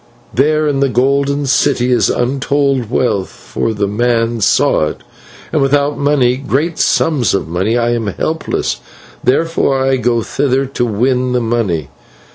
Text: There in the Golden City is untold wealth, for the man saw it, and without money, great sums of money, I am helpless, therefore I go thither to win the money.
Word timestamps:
There 0.33 0.67
in 0.67 0.79
the 0.79 0.89
Golden 0.89 1.45
City 1.45 1.91
is 1.91 2.09
untold 2.09 2.89
wealth, 2.89 3.29
for 3.29 3.71
the 3.71 3.87
man 3.87 4.41
saw 4.41 4.85
it, 4.87 5.01
and 5.51 5.61
without 5.61 5.95
money, 5.99 6.37
great 6.37 6.79
sums 6.79 7.35
of 7.35 7.47
money, 7.47 7.77
I 7.77 7.91
am 7.91 8.07
helpless, 8.07 8.77
therefore 9.23 9.79
I 9.85 9.97
go 9.97 10.23
thither 10.23 10.65
to 10.65 10.85
win 10.87 11.33
the 11.33 11.39
money. 11.39 11.89